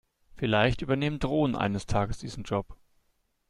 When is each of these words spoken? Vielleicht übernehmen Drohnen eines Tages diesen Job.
Vielleicht 0.33 0.81
übernehmen 0.81 1.19
Drohnen 1.19 1.55
eines 1.55 1.85
Tages 1.85 2.17
diesen 2.17 2.43
Job. 2.43 2.75